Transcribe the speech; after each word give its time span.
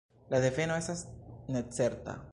La 0.33 0.39
deveno 0.45 0.79
estas 0.83 1.05
necerta. 1.57 2.21